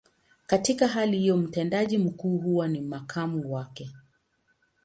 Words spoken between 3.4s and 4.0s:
wake.